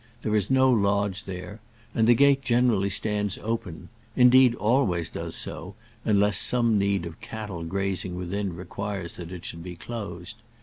[0.23, 1.59] There is no lodge there,
[1.93, 7.61] and the gate generally stands open, indeed, always does so, unless some need of cattle
[7.63, 10.37] grazing within requires that it should be closed.